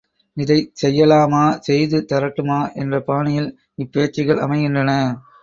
இதைச் 0.37 0.69
செய்யலாமா 0.81 1.59
செய்து 1.59 1.97
தரட்டுமா 2.11 2.73
என்ற 2.75 3.01
பாணியில் 3.01 3.49
இப்பேச்சுகள் 3.77 4.43
அமைகின்றன. 4.43 4.91